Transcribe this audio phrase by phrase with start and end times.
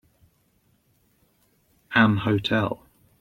[1.93, 2.87] An hotel.